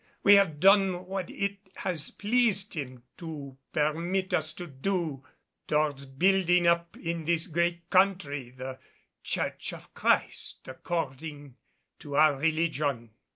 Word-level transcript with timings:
We 0.23 0.33
have 0.33 0.59
done 0.59 1.05
what 1.05 1.29
it 1.29 1.57
has 1.75 2.09
pleased 2.09 2.73
Him 2.73 3.03
to 3.17 3.55
permit 3.71 4.33
us 4.33 4.51
to 4.53 4.65
do 4.65 5.23
toward 5.67 6.17
building 6.17 6.65
up 6.65 6.97
in 6.97 7.25
this 7.25 7.45
great 7.45 7.87
country 7.91 8.49
the 8.49 8.79
Church 9.21 9.73
of 9.73 9.93
Christ 9.93 10.67
according 10.67 11.55
to 11.99 12.15
our 12.15 12.35
religion. 12.35 13.11